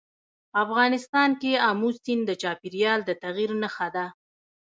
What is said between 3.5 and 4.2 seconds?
نښه ده.